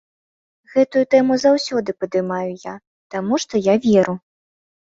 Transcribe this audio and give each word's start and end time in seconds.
Гэтую 0.75 1.03
тэму 1.15 1.33
заўсёды 1.43 1.89
падымаю 2.05 2.49
я, 2.65 2.75
таму 3.15 3.43
што 3.47 3.65
я 3.73 3.79
веру. 3.87 4.21